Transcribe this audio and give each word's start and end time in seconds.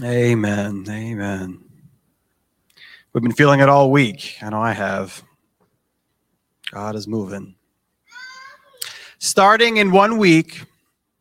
Amen. 0.00 0.86
Amen. 0.88 1.60
We've 3.12 3.22
been 3.22 3.32
feeling 3.32 3.60
it 3.60 3.68
all 3.68 3.90
week. 3.90 4.38
I 4.40 4.48
know 4.48 4.62
I 4.62 4.72
have. 4.72 5.22
God 6.70 6.96
is 6.96 7.06
moving. 7.06 7.56
Starting 9.18 9.76
in 9.76 9.92
one 9.92 10.16
week, 10.16 10.64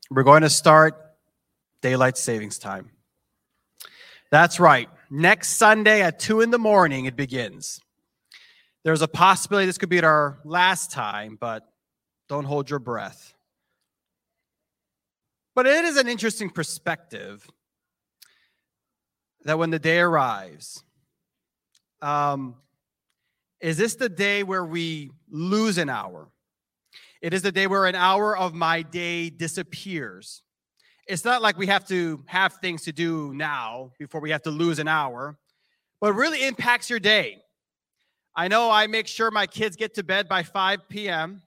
we're 0.10 0.24
going 0.24 0.44
to 0.44 0.50
start 0.50 0.96
daylight 1.82 2.18
savings 2.18 2.58
time. 2.58 2.92
That's 4.30 4.58
right. 4.58 4.88
Next 5.10 5.58
Sunday 5.58 6.02
at 6.02 6.18
2 6.20 6.40
in 6.40 6.50
the 6.50 6.58
morning, 6.58 7.06
it 7.06 7.18
begins. 7.18 7.82
There's 8.84 9.02
a 9.02 9.08
possibility 9.08 9.66
this 9.66 9.78
could 9.78 9.90
be 9.90 9.98
at 9.98 10.06
our 10.06 10.40
last 10.46 10.92
time, 10.92 11.38
but 11.40 11.68
don't 12.30 12.46
hold 12.46 12.70
your 12.70 12.80
breath. 12.80 13.34
But 15.56 15.68
it 15.68 15.84
is 15.84 15.98
an 15.98 16.08
interesting 16.08 16.50
perspective 16.50 17.46
that 19.44 19.58
when 19.58 19.70
the 19.70 19.80
day 19.80 20.00
arrives, 20.00 20.84
um, 22.02 22.56
is 23.60 23.78
this 23.78 23.96
the 23.96 24.10
day 24.10 24.44
where 24.44 24.66
we 24.66 25.12
lose 25.30 25.78
an 25.78 25.90
hour? 25.90 26.30
It 27.22 27.34
is 27.34 27.44
the 27.44 27.52
day 27.52 27.68
where 27.68 27.86
an 27.86 27.96
hour 27.96 28.36
of 28.36 28.54
my 28.54 28.82
day 28.82 29.30
disappears. 29.30 30.42
It's 31.08 31.24
not 31.24 31.42
like 31.42 31.58
we 31.58 31.68
have 31.68 31.88
to 31.90 32.24
have 32.26 32.54
things 32.54 32.84
to 32.84 32.92
do 32.92 33.34
now 33.34 33.92
before 34.00 34.22
we 34.22 34.32
have 34.32 34.42
to 34.44 34.52
lose 34.52 34.80
an 34.80 34.88
hour, 34.88 35.38
but 36.00 36.14
really 36.14 36.46
impacts 36.46 36.90
your 36.90 37.00
day. 37.00 37.42
I 38.36 38.48
know 38.48 38.72
I 38.72 38.88
make 38.88 39.08
sure 39.08 39.30
my 39.30 39.46
kids 39.46 39.76
get 39.76 39.94
to 39.96 40.04
bed 40.04 40.28
by 40.28 40.42
5 40.44 40.88
p.m. 40.90 41.42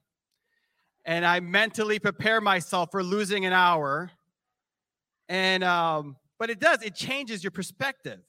and 1.05 1.24
I 1.24 1.41
mentally 1.41 1.99
prepare 1.99 2.41
myself 2.41 2.91
for 2.93 3.02
losing 3.02 3.47
an 3.47 3.52
hour. 3.52 4.11
And 5.29 5.65
um, 5.65 6.16
but 6.38 6.51
it 6.51 6.59
does, 6.59 6.83
it 6.83 6.95
changes 6.95 7.43
your 7.43 7.51
perspective. 7.51 8.20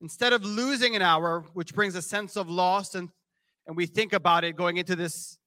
Instead 0.00 0.32
of 0.32 0.44
losing 0.44 0.96
an 0.96 1.02
hour, 1.02 1.44
which 1.54 1.74
brings 1.74 1.94
a 1.94 2.02
sense 2.02 2.36
of 2.36 2.48
loss, 2.48 2.94
and, 2.94 3.08
and 3.66 3.76
we 3.76 3.86
think 3.86 4.12
about 4.12 4.44
it 4.44 4.56
going 4.56 4.76
into 4.76 4.96
this, 4.96 5.38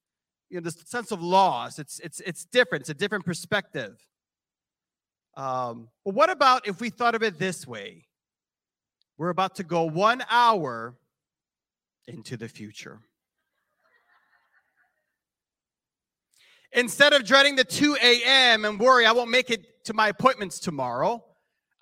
you 0.49 0.57
know, 0.57 0.63
this 0.63 0.81
sense 0.85 1.11
of 1.11 1.21
loss, 1.21 1.79
it's, 1.79 1.99
it's, 1.99 2.19
it's 2.21 2.45
different, 2.45 2.81
it's 2.81 2.89
a 2.89 2.93
different 2.93 3.25
perspective. 3.25 3.97
Um, 5.35 5.89
but 6.03 6.15
what 6.15 6.29
about 6.29 6.67
if 6.67 6.81
we 6.81 6.89
thought 6.89 7.13
of 7.13 7.21
it 7.21 7.37
this 7.37 7.67
way? 7.67 8.07
We're 9.17 9.29
about 9.29 9.55
to 9.55 9.63
go 9.63 9.83
one 9.83 10.23
hour 10.29 10.95
into 12.07 12.37
the 12.37 12.47
future. 12.47 13.01
Instead 16.71 17.13
of 17.13 17.25
dreading 17.25 17.55
the 17.55 17.63
2 17.63 17.97
a.m. 18.01 18.65
and 18.65 18.79
worry, 18.79 19.05
I 19.05 19.11
won't 19.11 19.31
make 19.31 19.49
it 19.49 19.85
to 19.85 19.93
my 19.93 20.09
appointments 20.09 20.59
tomorrow, 20.59 21.23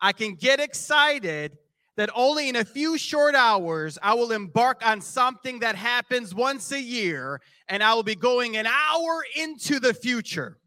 I 0.06 0.12
can 0.12 0.36
get 0.36 0.60
excited 0.60 1.58
that 1.98 2.12
only 2.14 2.48
in 2.48 2.58
a 2.58 2.64
few 2.64 2.96
short 2.96 3.34
hours 3.34 3.98
I 4.04 4.14
will 4.14 4.32
embark 4.34 4.86
on 4.86 5.02
something 5.02 5.62
that 5.62 5.76
happens 5.76 6.36
once 6.36 6.72
a 6.72 6.80
year 6.80 7.42
and 7.70 7.82
I 7.82 7.96
will 7.96 8.04
be 8.04 8.14
going 8.14 8.56
an 8.56 8.68
hour 8.68 9.26
into 9.36 9.80
the 9.80 9.96
future. 9.96 10.60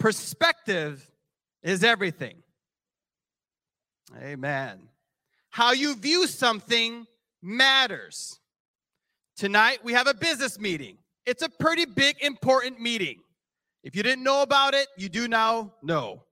Perspective 0.00 1.08
is 1.62 1.84
everything. 1.84 2.42
Amen. 4.20 4.80
How 5.50 5.70
you 5.70 5.94
view 5.94 6.26
something 6.26 7.06
matters. 7.40 8.40
Tonight 9.36 9.78
we 9.84 9.92
have 9.92 10.08
a 10.08 10.14
business 10.14 10.58
meeting. 10.58 10.98
It's 11.24 11.44
a 11.44 11.48
pretty 11.48 11.84
big, 11.84 12.16
important 12.20 12.80
meeting. 12.80 13.20
If 13.84 13.94
you 13.94 14.02
didn't 14.02 14.24
know 14.24 14.42
about 14.42 14.74
it, 14.74 14.88
you 14.96 15.08
do 15.08 15.28
now 15.28 15.74
know. 15.84 16.24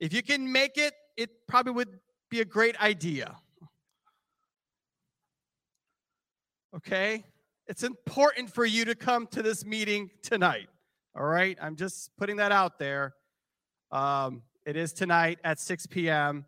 If 0.00 0.14
you 0.14 0.22
can 0.22 0.50
make 0.50 0.78
it, 0.78 0.94
it 1.16 1.46
probably 1.46 1.72
would 1.72 2.00
be 2.30 2.40
a 2.40 2.44
great 2.44 2.80
idea. 2.80 3.36
Okay? 6.74 7.24
It's 7.66 7.82
important 7.82 8.50
for 8.50 8.64
you 8.64 8.86
to 8.86 8.94
come 8.94 9.26
to 9.28 9.42
this 9.42 9.64
meeting 9.64 10.10
tonight. 10.22 10.68
All 11.14 11.24
right? 11.24 11.58
I'm 11.60 11.76
just 11.76 12.16
putting 12.16 12.36
that 12.36 12.50
out 12.50 12.78
there. 12.78 13.14
Um, 13.92 14.42
it 14.64 14.76
is 14.76 14.92
tonight 14.94 15.38
at 15.44 15.60
6 15.60 15.86
p.m. 15.86 16.46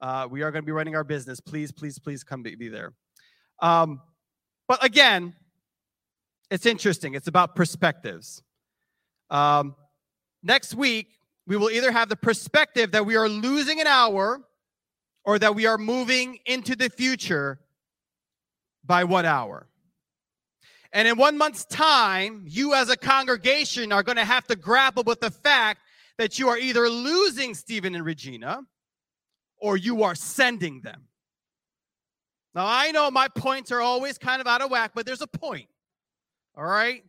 Uh, 0.00 0.26
we 0.30 0.42
are 0.42 0.50
going 0.50 0.62
to 0.62 0.66
be 0.66 0.72
running 0.72 0.96
our 0.96 1.04
business. 1.04 1.40
Please, 1.40 1.72
please, 1.72 1.98
please 1.98 2.24
come 2.24 2.42
be, 2.42 2.54
be 2.54 2.68
there. 2.68 2.94
Um, 3.60 4.00
but 4.66 4.82
again, 4.82 5.34
it's 6.50 6.66
interesting. 6.66 7.14
It's 7.14 7.28
about 7.28 7.54
perspectives. 7.54 8.42
Um, 9.30 9.74
next 10.42 10.74
week, 10.74 11.08
we 11.46 11.56
will 11.56 11.70
either 11.70 11.92
have 11.92 12.08
the 12.08 12.16
perspective 12.16 12.92
that 12.92 13.04
we 13.04 13.16
are 13.16 13.28
losing 13.28 13.80
an 13.80 13.86
hour 13.86 14.40
or 15.24 15.38
that 15.38 15.54
we 15.54 15.66
are 15.66 15.78
moving 15.78 16.38
into 16.46 16.76
the 16.76 16.88
future 16.88 17.60
by 18.84 19.04
one 19.04 19.24
hour. 19.24 19.66
And 20.92 21.08
in 21.08 21.16
one 21.16 21.36
month's 21.36 21.64
time, 21.64 22.44
you 22.46 22.74
as 22.74 22.88
a 22.88 22.96
congregation 22.96 23.92
are 23.92 24.02
going 24.02 24.16
to 24.16 24.24
have 24.24 24.46
to 24.46 24.56
grapple 24.56 25.02
with 25.02 25.20
the 25.20 25.30
fact 25.30 25.80
that 26.18 26.38
you 26.38 26.48
are 26.48 26.56
either 26.56 26.88
losing 26.88 27.54
Stephen 27.54 27.94
and 27.94 28.04
Regina 28.04 28.60
or 29.58 29.76
you 29.76 30.04
are 30.04 30.14
sending 30.14 30.80
them. 30.82 31.08
Now, 32.54 32.66
I 32.66 32.92
know 32.92 33.10
my 33.10 33.26
points 33.28 33.72
are 33.72 33.80
always 33.80 34.18
kind 34.18 34.40
of 34.40 34.46
out 34.46 34.62
of 34.62 34.70
whack, 34.70 34.92
but 34.94 35.04
there's 35.04 35.22
a 35.22 35.26
point. 35.26 35.68
All 36.56 36.64
right? 36.64 37.02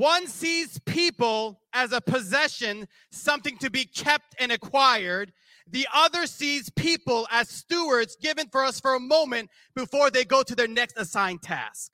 One 0.00 0.28
sees 0.28 0.78
people 0.86 1.60
as 1.74 1.92
a 1.92 2.00
possession, 2.00 2.88
something 3.12 3.58
to 3.58 3.68
be 3.68 3.84
kept 3.84 4.34
and 4.40 4.50
acquired. 4.50 5.30
The 5.66 5.86
other 5.92 6.24
sees 6.24 6.70
people 6.70 7.28
as 7.30 7.50
stewards 7.50 8.16
given 8.16 8.48
for 8.50 8.64
us 8.64 8.80
for 8.80 8.94
a 8.94 8.98
moment 8.98 9.50
before 9.74 10.10
they 10.10 10.24
go 10.24 10.42
to 10.42 10.54
their 10.54 10.68
next 10.68 10.96
assigned 10.96 11.42
task. 11.42 11.92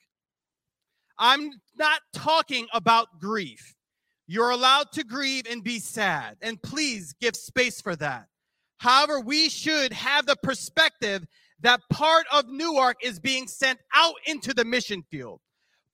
I'm 1.18 1.50
not 1.76 2.00
talking 2.12 2.68
about 2.72 3.18
grief. 3.18 3.74
You're 4.28 4.50
allowed 4.50 4.92
to 4.92 5.02
grieve 5.02 5.48
and 5.50 5.64
be 5.64 5.80
sad, 5.80 6.36
and 6.40 6.62
please 6.62 7.12
give 7.20 7.34
space 7.34 7.80
for 7.80 7.96
that. 7.96 8.26
However, 8.78 9.18
we 9.18 9.48
should 9.48 9.92
have 9.92 10.26
the 10.26 10.36
perspective 10.44 11.26
that 11.58 11.80
part 11.90 12.26
of 12.30 12.44
Newark 12.46 12.98
is 13.02 13.18
being 13.18 13.48
sent 13.48 13.80
out 13.92 14.14
into 14.26 14.54
the 14.54 14.64
mission 14.64 15.02
field 15.10 15.40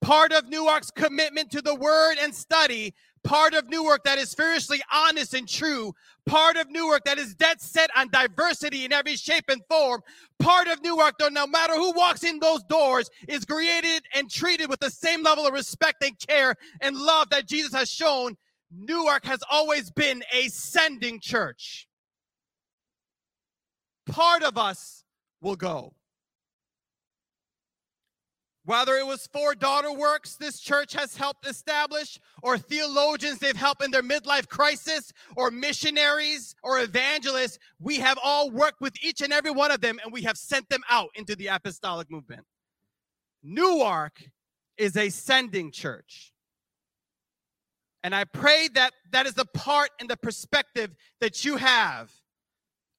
part 0.02 0.32
of 0.32 0.48
Newark's 0.48 0.90
commitment 0.90 1.50
to 1.52 1.62
the 1.62 1.74
word 1.74 2.16
and 2.20 2.34
study, 2.34 2.92
part 3.22 3.54
of 3.54 3.68
Newark 3.68 4.02
that 4.04 4.18
is 4.18 4.34
fiercely 4.34 4.82
honest 4.92 5.32
and 5.32 5.48
true, 5.48 5.94
part 6.26 6.56
of 6.56 6.68
Newark 6.70 7.04
that 7.04 7.18
is 7.18 7.34
dead 7.36 7.60
set 7.60 7.88
on 7.96 8.10
diversity 8.10 8.84
in 8.84 8.92
every 8.92 9.14
shape 9.16 9.44
and 9.48 9.62
form, 9.70 10.02
part 10.40 10.66
of 10.66 10.82
Newark 10.82 11.18
that 11.18 11.32
no 11.32 11.46
matter 11.46 11.74
who 11.74 11.92
walks 11.92 12.24
in 12.24 12.40
those 12.40 12.64
doors 12.64 13.08
is 13.28 13.44
created 13.44 14.02
and 14.14 14.28
treated 14.28 14.68
with 14.68 14.80
the 14.80 14.90
same 14.90 15.22
level 15.22 15.46
of 15.46 15.54
respect 15.54 16.02
and 16.04 16.18
care 16.18 16.56
and 16.80 16.96
love 16.96 17.30
that 17.30 17.46
Jesus 17.46 17.72
has 17.72 17.88
shown. 17.88 18.36
Newark 18.74 19.24
has 19.24 19.40
always 19.50 19.90
been 19.90 20.24
a 20.32 20.48
sending 20.48 21.20
church. 21.20 21.86
Part 24.06 24.42
of 24.42 24.58
us 24.58 25.04
will 25.40 25.56
go. 25.56 25.94
Whether 28.64 28.94
it 28.94 29.06
was 29.06 29.26
four 29.26 29.56
daughter 29.56 29.92
works 29.92 30.36
this 30.36 30.60
church 30.60 30.92
has 30.92 31.16
helped 31.16 31.46
establish, 31.46 32.20
or 32.42 32.58
theologians 32.58 33.38
they've 33.38 33.56
helped 33.56 33.82
in 33.82 33.90
their 33.90 34.02
midlife 34.02 34.48
crisis, 34.48 35.12
or 35.36 35.50
missionaries 35.50 36.54
or 36.62 36.80
evangelists, 36.80 37.58
we 37.80 37.96
have 37.98 38.18
all 38.22 38.50
worked 38.50 38.80
with 38.80 38.94
each 39.02 39.20
and 39.20 39.32
every 39.32 39.50
one 39.50 39.72
of 39.72 39.80
them 39.80 39.98
and 40.04 40.12
we 40.12 40.22
have 40.22 40.36
sent 40.36 40.68
them 40.68 40.82
out 40.88 41.08
into 41.16 41.34
the 41.34 41.48
apostolic 41.48 42.08
movement. 42.10 42.44
Newark 43.42 44.22
is 44.76 44.96
a 44.96 45.10
sending 45.10 45.72
church. 45.72 46.32
And 48.04 48.14
I 48.14 48.24
pray 48.24 48.68
that 48.74 48.92
that 49.10 49.26
is 49.26 49.34
the 49.34 49.44
part 49.44 49.90
and 50.00 50.08
the 50.08 50.16
perspective 50.16 50.94
that 51.20 51.44
you 51.44 51.56
have 51.56 52.12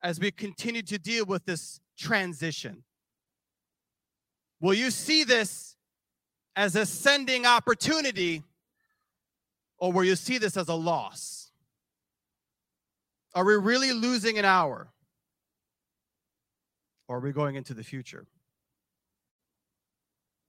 as 0.02 0.20
we 0.20 0.32
continue 0.32 0.82
to 0.84 1.00
deal 1.00 1.26
with 1.26 1.46
this 1.46 1.80
transition. 1.98 2.84
Will 4.64 4.74
you 4.74 4.92
see 4.92 5.26
this 5.26 5.76
as 6.56 6.78
a 6.78 6.86
sending 6.86 7.46
opportunity 7.46 8.44
or 9.78 9.92
will 9.92 10.06
you 10.06 10.16
see 10.16 10.38
this 10.38 10.56
as 10.56 10.70
a 10.70 10.74
loss? 10.74 11.52
Are 13.36 13.44
we 13.44 13.58
really 13.58 13.92
losing 13.92 14.38
an 14.40 14.46
hour? 14.46 14.94
Or 17.10 17.18
are 17.18 17.20
we 17.20 17.34
going 17.34 17.56
into 17.56 17.74
the 17.74 17.84
future? 17.84 18.26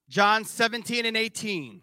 John 0.08 0.44
17 0.44 1.06
and 1.06 1.16
18. 1.16 1.82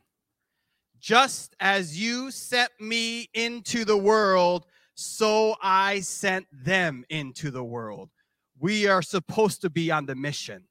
Just 1.01 1.53
as 1.59 1.99
you 1.99 2.31
sent 2.31 2.71
me 2.79 3.27
into 3.33 3.83
the 3.83 3.97
world, 3.97 4.67
so 4.93 5.57
I 5.61 5.99
sent 5.99 6.45
them 6.53 7.03
into 7.09 7.51
the 7.51 7.65
world. 7.65 8.09
We 8.57 8.87
are 8.87 9.01
supposed 9.01 9.59
to 9.63 9.69
be 9.69 9.91
on 9.91 10.05
the 10.05 10.15
mission. 10.15 10.69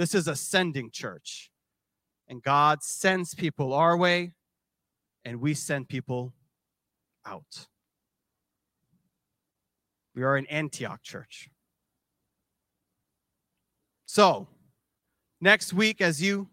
This 0.00 0.14
is 0.14 0.28
a 0.28 0.34
sending 0.34 0.90
church. 0.90 1.50
And 2.26 2.42
God 2.42 2.82
sends 2.82 3.34
people 3.34 3.74
our 3.74 3.98
way, 3.98 4.32
and 5.26 5.42
we 5.42 5.52
send 5.52 5.90
people 5.90 6.32
out. 7.26 7.66
We 10.14 10.22
are 10.22 10.36
an 10.36 10.46
Antioch 10.46 11.02
church. 11.02 11.50
So, 14.06 14.48
next 15.38 15.74
week, 15.74 16.00
as 16.00 16.22
you 16.22 16.48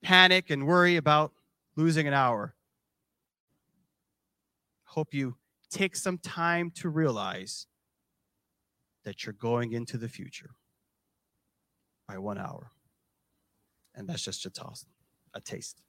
panic 0.00 0.48
and 0.48 0.64
worry 0.64 0.94
about 0.94 1.32
losing 1.74 2.06
an 2.06 2.14
hour, 2.14 2.54
hope 4.84 5.12
you 5.12 5.38
take 5.72 5.96
some 5.96 6.18
time 6.18 6.70
to 6.76 6.88
realize 6.88 7.66
that 9.02 9.26
you're 9.26 9.32
going 9.32 9.72
into 9.72 9.98
the 9.98 10.08
future 10.08 10.50
by 12.10 12.18
one 12.18 12.38
hour. 12.38 12.72
And 13.94 14.08
that's 14.08 14.24
just 14.24 14.44
a 14.46 14.50
toss, 14.50 14.84
a 15.34 15.40
taste. 15.40 15.80